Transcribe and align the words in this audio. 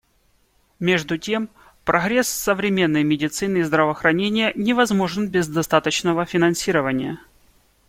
Между 0.79 1.19
тем, 1.19 1.47
прогресс 1.85 2.27
современной 2.27 3.03
медицины 3.03 3.59
и 3.59 3.61
здравоохранения 3.61 4.51
невозможен 4.55 5.27
без 5.27 5.47
достаточного 5.47 6.25
финансирования. 6.25 7.19